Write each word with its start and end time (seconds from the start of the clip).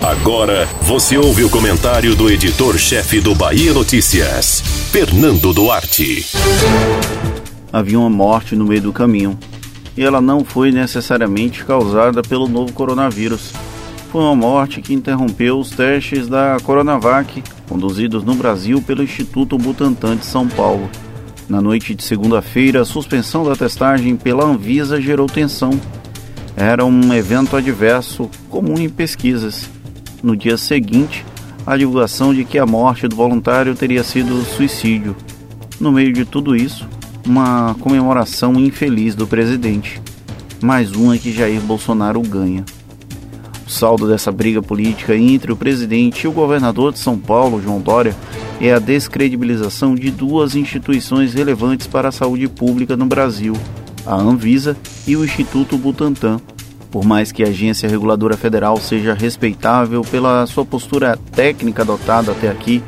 Agora 0.00 0.66
você 0.82 1.18
ouve 1.18 1.44
o 1.44 1.50
comentário 1.50 2.14
do 2.14 2.30
editor-chefe 2.30 3.20
do 3.20 3.34
Bahia 3.34 3.72
Notícias, 3.72 4.60
Fernando 4.90 5.52
Duarte. 5.52 6.26
Havia 7.72 7.98
uma 7.98 8.10
morte 8.10 8.56
no 8.56 8.64
meio 8.64 8.82
do 8.82 8.92
caminho 8.92 9.38
e 9.96 10.02
ela 10.02 10.20
não 10.20 10.44
foi 10.44 10.72
necessariamente 10.72 11.64
causada 11.64 12.22
pelo 12.22 12.48
novo 12.48 12.72
coronavírus. 12.72 13.52
Foi 14.10 14.22
uma 14.22 14.34
morte 14.34 14.80
que 14.80 14.94
interrompeu 14.94 15.58
os 15.58 15.70
testes 15.70 16.26
da 16.26 16.56
Coronavac, 16.62 17.42
conduzidos 17.68 18.24
no 18.24 18.34
Brasil 18.34 18.82
pelo 18.82 19.02
Instituto 19.02 19.56
Butantan 19.56 20.16
de 20.16 20.24
São 20.24 20.48
Paulo. 20.48 20.90
Na 21.48 21.60
noite 21.60 21.94
de 21.94 22.02
segunda-feira, 22.02 22.80
a 22.80 22.84
suspensão 22.84 23.44
da 23.44 23.54
testagem 23.54 24.16
pela 24.16 24.44
Anvisa 24.44 25.00
gerou 25.00 25.26
tensão. 25.26 25.78
Era 26.60 26.84
um 26.84 27.14
evento 27.14 27.56
adverso, 27.56 28.28
comum 28.50 28.78
em 28.78 28.90
pesquisas. 28.90 29.70
No 30.22 30.36
dia 30.36 30.58
seguinte, 30.58 31.24
a 31.66 31.74
divulgação 31.74 32.34
de 32.34 32.44
que 32.44 32.58
a 32.58 32.66
morte 32.66 33.08
do 33.08 33.16
voluntário 33.16 33.74
teria 33.74 34.04
sido 34.04 34.44
suicídio. 34.44 35.16
No 35.80 35.90
meio 35.90 36.12
de 36.12 36.26
tudo 36.26 36.54
isso, 36.54 36.86
uma 37.26 37.74
comemoração 37.80 38.60
infeliz 38.60 39.14
do 39.14 39.26
presidente. 39.26 40.02
Mais 40.60 40.92
uma 40.92 41.16
que 41.16 41.32
Jair 41.32 41.62
Bolsonaro 41.62 42.20
ganha. 42.20 42.62
O 43.66 43.70
saldo 43.70 44.06
dessa 44.06 44.30
briga 44.30 44.60
política 44.60 45.16
entre 45.16 45.50
o 45.50 45.56
presidente 45.56 46.24
e 46.24 46.28
o 46.28 46.32
governador 46.32 46.92
de 46.92 46.98
São 46.98 47.16
Paulo, 47.16 47.62
João 47.62 47.80
Dória, 47.80 48.14
é 48.60 48.70
a 48.70 48.78
descredibilização 48.78 49.94
de 49.94 50.10
duas 50.10 50.54
instituições 50.54 51.32
relevantes 51.32 51.86
para 51.86 52.10
a 52.10 52.12
saúde 52.12 52.48
pública 52.48 52.98
no 52.98 53.06
Brasil, 53.06 53.54
a 54.06 54.14
Anvisa 54.14 54.76
e 55.06 55.16
o 55.16 55.24
Instituto 55.24 55.76
Butantan. 55.76 56.40
Por 56.90 57.04
mais 57.04 57.30
que 57.30 57.44
a 57.44 57.48
agência 57.48 57.88
reguladora 57.88 58.36
federal 58.36 58.76
seja 58.78 59.14
respeitável 59.14 60.02
pela 60.02 60.46
sua 60.46 60.64
postura 60.64 61.16
técnica 61.16 61.82
adotada 61.82 62.32
até 62.32 62.48
aqui, 62.48 62.82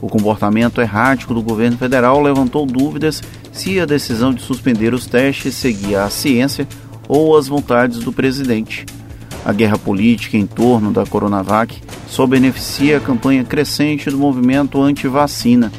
o 0.00 0.08
comportamento 0.08 0.80
errático 0.80 1.32
do 1.32 1.40
governo 1.40 1.78
federal 1.78 2.20
levantou 2.20 2.66
dúvidas 2.66 3.22
se 3.52 3.78
a 3.78 3.86
decisão 3.86 4.34
de 4.34 4.42
suspender 4.42 4.92
os 4.92 5.06
testes 5.06 5.54
seguia 5.54 6.02
a 6.02 6.10
ciência 6.10 6.66
ou 7.08 7.36
as 7.36 7.46
vontades 7.46 8.00
do 8.00 8.12
presidente. 8.12 8.84
A 9.44 9.52
guerra 9.52 9.78
política 9.78 10.36
em 10.36 10.46
torno 10.46 10.92
da 10.92 11.06
Coronavac 11.06 11.80
só 12.08 12.26
beneficia 12.26 12.96
a 12.96 13.00
campanha 13.00 13.44
crescente 13.44 14.10
do 14.10 14.18
movimento 14.18 14.82
anti-vacina. 14.82 15.70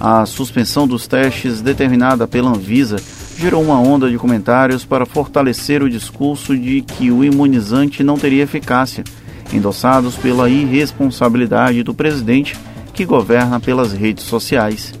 A 0.00 0.24
suspensão 0.24 0.86
dos 0.86 1.06
testes 1.06 1.60
determinada 1.60 2.26
pela 2.26 2.50
Anvisa 2.50 2.96
gerou 3.40 3.62
uma 3.62 3.80
onda 3.80 4.10
de 4.10 4.18
comentários 4.18 4.84
para 4.84 5.06
fortalecer 5.06 5.82
o 5.82 5.88
discurso 5.88 6.54
de 6.54 6.82
que 6.82 7.10
o 7.10 7.24
imunizante 7.24 8.04
não 8.04 8.18
teria 8.18 8.42
eficácia, 8.42 9.02
endossados 9.50 10.14
pela 10.14 10.50
irresponsabilidade 10.50 11.82
do 11.82 11.94
presidente 11.94 12.54
que 12.92 13.06
governa 13.06 13.58
pelas 13.58 13.94
redes 13.94 14.24
sociais. 14.24 14.92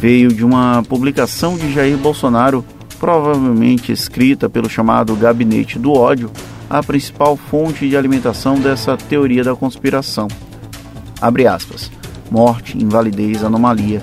Veio 0.00 0.32
de 0.32 0.42
uma 0.42 0.82
publicação 0.88 1.58
de 1.58 1.70
Jair 1.70 1.98
Bolsonaro, 1.98 2.64
provavelmente 2.98 3.92
escrita 3.92 4.48
pelo 4.48 4.70
chamado 4.70 5.14
Gabinete 5.14 5.78
do 5.78 5.92
Ódio, 5.92 6.30
a 6.70 6.82
principal 6.82 7.36
fonte 7.36 7.86
de 7.86 7.98
alimentação 7.98 8.58
dessa 8.58 8.96
teoria 8.96 9.44
da 9.44 9.54
conspiração. 9.54 10.26
Abre 11.20 11.46
aspas. 11.46 11.90
Morte, 12.30 12.78
invalidez, 12.78 13.44
anomalia. 13.44 14.02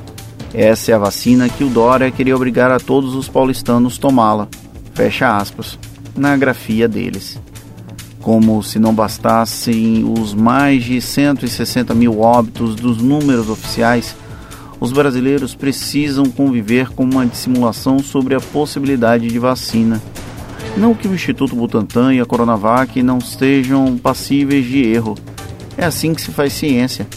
Essa 0.56 0.92
é 0.92 0.96
a 0.96 1.00
vacina 1.00 1.50
que 1.50 1.64
o 1.64 1.70
Dória 1.70 2.10
queria 2.10 2.36
obrigar 2.36 2.72
a 2.72 2.80
todos 2.80 3.14
os 3.14 3.28
paulistanos 3.28 3.98
tomá-la. 3.98 4.48
Fecha 4.94 5.36
aspas. 5.36 5.78
Na 6.16 6.38
grafia 6.38 6.88
deles. 6.88 7.40
Como 8.22 8.64
se 8.64 8.80
não 8.80 8.94
bastassem 8.94 10.04
os 10.04 10.34
mais 10.34 10.84
de 10.84 11.02
160 11.02 11.94
mil 11.94 12.22
óbitos 12.22 12.76
dos 12.76 12.98
números 12.98 13.50
oficiais, 13.50 14.16
os 14.80 14.92
brasileiros 14.92 15.54
precisam 15.54 16.26
conviver 16.26 16.90
com 16.90 17.04
uma 17.04 17.26
dissimulação 17.26 18.00
sobre 18.00 18.34
a 18.34 18.40
possibilidade 18.40 19.28
de 19.28 19.38
vacina 19.38 20.02
não 20.78 20.94
que 20.94 21.08
o 21.08 21.14
Instituto 21.14 21.56
Butantan 21.56 22.14
e 22.14 22.20
a 22.20 22.26
Coronavac 22.26 23.02
não 23.02 23.18
estejam 23.18 23.98
passíveis 23.98 24.66
de 24.66 24.84
erro. 24.86 25.16
É 25.78 25.86
assim 25.86 26.14
que 26.14 26.22
se 26.22 26.32
faz 26.32 26.54
ciência. 26.54 27.08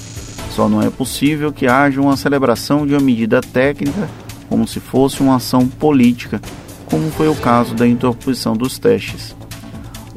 Só 0.59 0.69
não 0.69 0.83
é 0.83 0.91
possível 0.91 1.53
que 1.53 1.69
haja 1.69 2.01
uma 2.01 2.17
celebração 2.17 2.85
de 2.85 2.93
uma 2.93 3.01
medida 3.01 3.41
técnica 3.41 4.11
como 4.49 4.67
se 4.67 4.81
fosse 4.81 5.21
uma 5.21 5.37
ação 5.37 5.69
política, 5.69 6.43
como 6.87 7.13
foi 7.13 7.29
o 7.29 7.35
caso 7.37 7.77
da 7.77 7.87
interposição 7.87 8.57
dos 8.57 8.77
testes. 8.77 9.37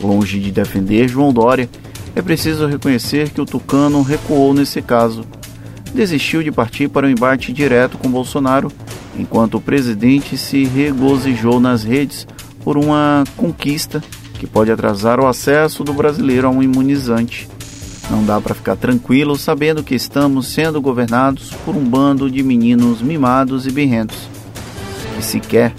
Longe 0.01 0.39
de 0.39 0.51
defender 0.51 1.07
João 1.07 1.31
Dória, 1.31 1.69
é 2.15 2.23
preciso 2.23 2.65
reconhecer 2.65 3.29
que 3.29 3.39
o 3.39 3.45
Tucano 3.45 4.01
recuou 4.01 4.51
nesse 4.51 4.81
caso. 4.81 5.27
Desistiu 5.93 6.41
de 6.41 6.51
partir 6.51 6.89
para 6.89 7.05
um 7.05 7.11
embate 7.11 7.53
direto 7.53 7.99
com 7.99 8.09
Bolsonaro, 8.09 8.71
enquanto 9.15 9.59
o 9.59 9.61
presidente 9.61 10.39
se 10.39 10.63
regozijou 10.63 11.59
nas 11.59 11.83
redes 11.83 12.25
por 12.63 12.79
uma 12.79 13.25
conquista 13.37 14.03
que 14.39 14.47
pode 14.47 14.71
atrasar 14.71 15.19
o 15.19 15.27
acesso 15.27 15.83
do 15.83 15.93
brasileiro 15.93 16.47
a 16.47 16.49
um 16.49 16.63
imunizante. 16.63 17.47
Não 18.11 18.25
dá 18.25 18.41
para 18.41 18.53
ficar 18.53 18.75
tranquilo 18.75 19.37
sabendo 19.37 19.81
que 19.81 19.95
estamos 19.95 20.47
sendo 20.47 20.81
governados 20.81 21.51
por 21.65 21.77
um 21.77 21.83
bando 21.85 22.29
de 22.29 22.43
meninos 22.43 23.01
mimados 23.01 23.65
e 23.65 23.71
birrentos, 23.71 24.17
que 25.15 25.23
sequer 25.23 25.73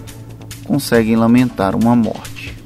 conseguem 0.65 1.15
lamentar 1.15 1.77
uma 1.77 1.95
morte. 1.95 2.57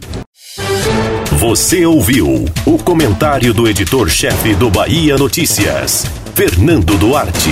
Você 1.32 1.84
ouviu 1.84 2.44
o 2.64 2.78
comentário 2.78 3.52
do 3.52 3.68
editor-chefe 3.68 4.54
do 4.54 4.70
Bahia 4.70 5.18
Notícias, 5.18 6.06
Fernando 6.32 6.96
Duarte. 6.96 7.50